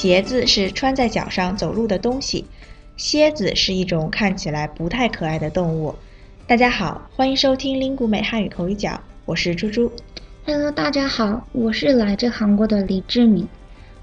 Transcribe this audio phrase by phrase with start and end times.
[0.00, 2.46] 鞋子是穿在脚上走路的东西，
[2.96, 5.94] 蝎子是一种看起来不太可爱的动物。
[6.46, 9.92] 大家好，欢迎收听 lingu 美汉语口语角，我是猪猪。
[10.46, 13.46] Hello，大家好，我是来自韩国的李志敏。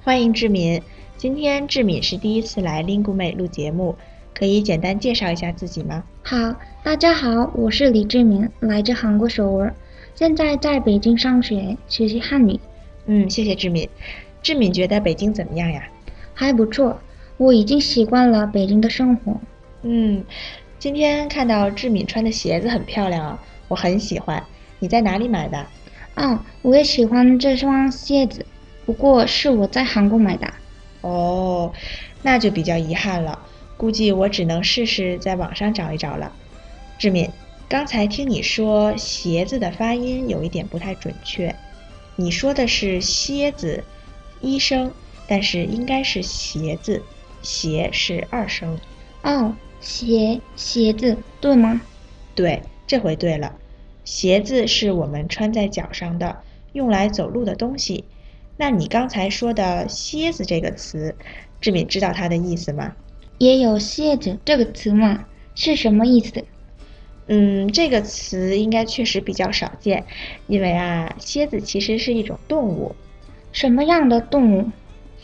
[0.04, 0.80] 欢迎志敏。
[1.18, 3.96] 今天志敏是第一次来 lingu 美录节目，
[4.36, 6.04] 可以简单介绍一下自己吗？
[6.22, 6.54] 好，
[6.84, 9.74] 大家好，我是李志敏，来自韩国首尔，
[10.14, 12.60] 现在在北京上学，学习汉语，
[13.08, 13.90] 嗯，谢谢志敏。
[14.48, 15.84] 志敏觉得北京怎么样呀？
[16.34, 16.98] 还不错，
[17.36, 19.38] 我已经习惯了北京的生活。
[19.82, 20.24] 嗯，
[20.80, 24.42] 今天看到志敏穿的鞋子很漂亮啊，我很喜欢。
[24.80, 25.68] 你在哪里买的？
[26.14, 28.46] 啊，我也喜欢这双鞋子，
[28.86, 30.48] 不过是我在韩国买的。
[31.02, 31.74] 哦，
[32.22, 33.38] 那就比较遗憾了，
[33.76, 36.32] 估计我只能试试在网上找一找了。
[36.98, 37.30] 志敏，
[37.68, 41.54] 刚才听你说鞋子的发音有一点不太准确，
[42.16, 43.84] 你说的是蝎子，
[44.42, 44.92] 一声，
[45.28, 47.04] 但是应该是鞋子，
[47.42, 48.78] 鞋是二声。
[49.24, 51.82] 哦，鞋鞋子对吗？
[52.36, 53.56] 对，这回对了。
[54.06, 56.38] 鞋子是我们穿在脚上的，
[56.74, 58.06] 用来走路的东西。
[58.56, 61.16] 那你刚才说的“蝎子”这个词，
[61.60, 62.96] 志敏知道它的意思吗？
[63.38, 65.26] 也有“蝎子”这个词吗？
[65.56, 66.44] 是什么意思？
[67.28, 70.06] 嗯，这个词应该确实比较少见，
[70.48, 72.96] 因为啊，蝎子其实是一种动物。
[73.58, 74.72] 什么样的动物？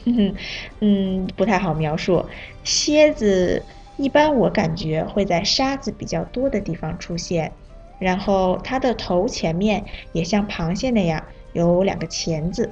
[0.05, 0.35] 哼哼，
[0.79, 2.25] 嗯，不太好描述。
[2.63, 3.63] 蝎子
[3.95, 7.51] 一般我感觉会在沙子比较多的地方出现，
[7.99, 12.71] 然后它的头前面也像螃蟹那样有两个钳子，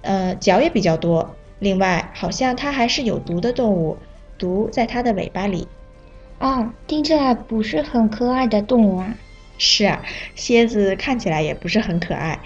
[0.00, 1.36] 呃，脚也比较多。
[1.58, 3.98] 另外，好像它还是有毒的动物，
[4.38, 5.68] 毒在它的尾巴里。
[6.38, 9.14] 哦，听起来不是很可爱的动物啊。
[9.58, 10.02] 是啊，
[10.34, 12.38] 蝎子看起来也不是很可爱。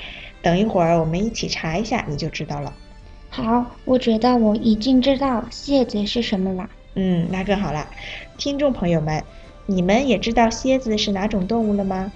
[0.43, 2.73] 等一会儿我们一起查一下，你就知道了。
[3.29, 6.71] 好，我觉得我已经知道蝎子是什么了。
[6.95, 7.89] 嗯，那更好了。
[8.39, 9.23] 听众朋友们，
[9.67, 12.11] 你们也知道蝎子是哪种动物了吗？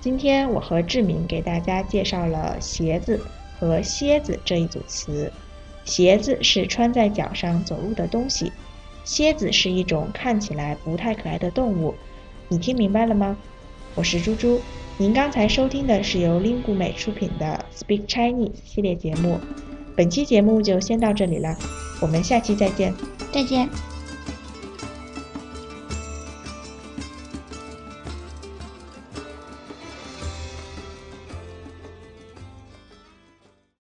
[0.00, 3.20] 今天我和志明给大家介绍了鞋子
[3.58, 5.32] 和蝎子这一组词。
[5.84, 8.52] 鞋子是穿在脚上走路的东西，
[9.04, 11.94] 蝎子是一种看起来不太可爱的动物。
[12.48, 13.36] 你听明白了吗？
[13.96, 14.60] 我是猪猪。
[14.98, 19.40] 您刚才收听的是由 lingu 美出品的 Speak Chinese 系列节目。
[19.96, 21.56] 本期节目就先到这里了，
[22.02, 22.94] 我们下期再见。
[23.32, 23.95] 再见。